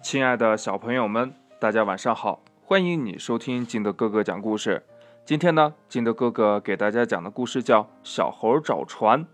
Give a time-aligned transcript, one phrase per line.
[0.00, 2.40] 亲爱的小朋友们，大家晚上好！
[2.64, 4.86] 欢迎你收听金德哥哥讲故事。
[5.24, 9.24] 今天呢，金德哥哥给大家讲的故事叫《小猴找船》。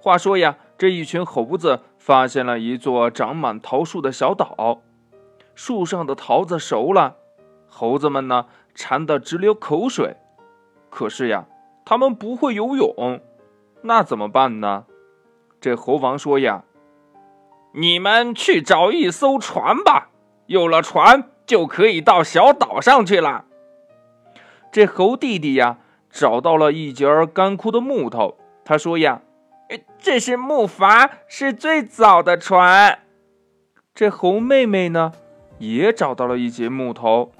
[0.00, 4.82] 话说呀，这一群猴子发现了一座长满桃树的小岛，
[5.54, 7.16] 树上的桃子熟了，
[7.68, 10.16] 猴子们呢馋得直流口水。
[10.90, 11.46] 可是呀，
[11.84, 13.20] 他们不会游泳，
[13.82, 14.86] 那怎么办呢？
[15.60, 16.64] 这猴王说呀。
[17.72, 20.08] 你们去找一艘船吧，
[20.46, 23.44] 有了船就可以到小岛上去了。
[24.72, 25.78] 这猴弟弟呀，
[26.10, 28.36] 找到了一截干枯的木头。
[28.64, 29.22] 他说呀
[29.98, 33.00] ：“这是木筏，是最早的船。”
[33.94, 35.12] 这猴妹妹呢，
[35.58, 37.32] 也找到了一截木头，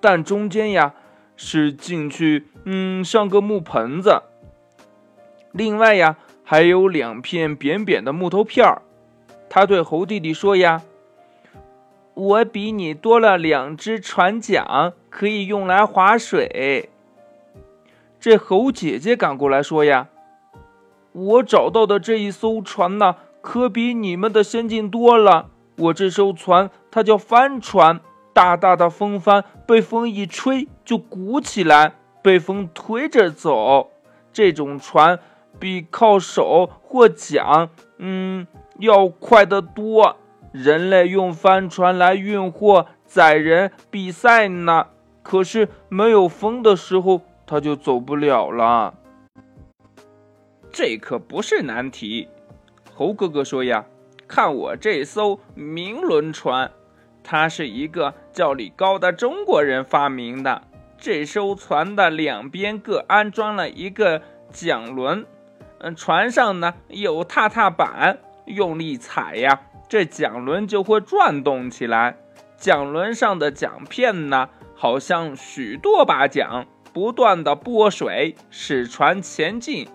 [0.00, 0.94] 但中间呀
[1.36, 4.22] 是进去，嗯，像个木盆子。
[5.52, 8.82] 另外呀，还有两片扁扁的木头片儿。
[9.54, 10.82] 他对猴弟弟说：“呀，
[12.14, 16.90] 我比你多了两只船桨，可以用来划水。”
[18.18, 20.08] 这猴姐姐赶过来说：“呀，
[21.12, 25.50] 我找到的这一艘船呢，可比你们的先进多了。
[25.76, 28.00] 我这艘船它叫帆船，
[28.32, 33.92] 大大的风帆被风一吹就鼓起来，被风推着走。
[34.32, 35.20] 这种船
[35.58, 38.46] 比靠手或桨，嗯。”
[38.80, 40.16] 要快得多！
[40.50, 44.88] 人类用帆船来运货、载人、比赛呢。
[45.22, 48.94] 可是没有风的时候，它就走不了了。
[50.72, 52.26] 这可不是难题。
[52.92, 53.86] 猴哥哥说呀
[54.26, 56.72] ：“看我这艘明轮船，
[57.22, 60.62] 它是一个叫李高的中国人发明的。
[60.98, 64.20] 这艘船的两边各安装了一个
[64.50, 65.24] 桨轮，
[65.84, 72.16] 嗯，船上呢有踏踏板。”用力踩呀，这桨轮就会转动起来。
[72.58, 79.88] 桨轮上的桨片呢，好像许多把桨，不断的拨水，使船前进。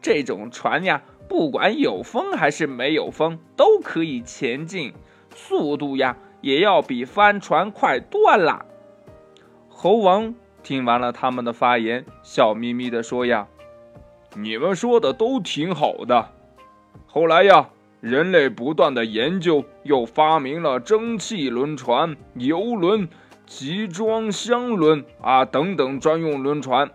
[0.00, 4.94] 这种船呀，不管有风还是没有风，都可以前进，
[5.34, 8.66] 速度呀，也要比帆船快多了。
[9.68, 10.32] 猴王
[10.62, 13.48] 听完了他们的发言，笑眯眯地说：“呀，
[14.34, 16.32] 你们说的都挺好的。
[17.06, 17.68] 后来呀。”
[18.00, 23.06] 人类不断的研究，又发明了蒸汽轮船、游轮、
[23.44, 26.90] 集装箱轮啊等等专用轮船。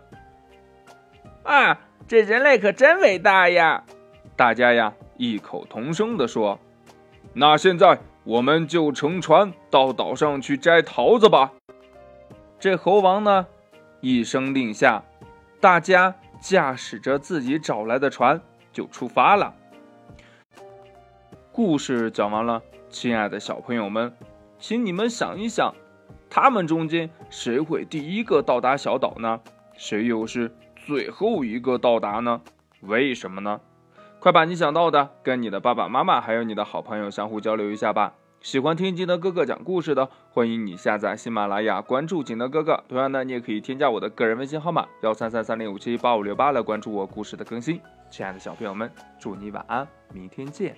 [1.43, 3.83] 啊，这人类可真伟大呀！
[4.35, 6.59] 大家呀异口同声地说。
[7.33, 11.53] 那现在我们就乘船到岛上去摘桃子吧。
[12.59, 13.45] 这猴王呢
[14.01, 15.03] 一声令下，
[15.61, 18.39] 大家驾驶着自己找来的船
[18.71, 19.51] 就出发了。
[21.51, 24.15] 故事讲完了，亲爱的小朋友们，
[24.59, 25.73] 请你们想一想，
[26.29, 29.41] 他们中间谁会第一个到达小岛呢？
[29.75, 32.39] 谁又是最后一个到达呢？
[32.81, 33.59] 为什么呢？
[34.19, 38.13] 快把你想到的跟你的爸爸妈妈还有你的好朋友相互交流一下吧。
[38.45, 42.83] 喜欢听金德哥哥讲故事的，欢迎你下载喜马拉雅，关注金德哥哥。
[42.87, 47.81] 同样呢，你也可以添加我的个人微信号码幺三三三零五七八五六八来关注我故事的更新。
[48.11, 50.77] 亲爱的小朋友们，祝你晚安，明天见。